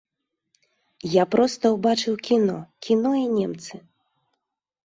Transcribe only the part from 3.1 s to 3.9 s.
і немцы!